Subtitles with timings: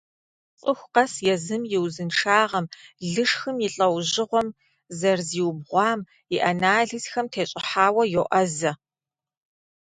[0.59, 2.65] ЦӀыху къэс езым и узыншагъэм,
[3.13, 4.47] лышхым и лӀэужьыгъуэм,
[4.97, 5.99] зэрызиубгъуам,
[6.33, 8.71] и анализхэм тещӀыхьауэ йоӀэзэ.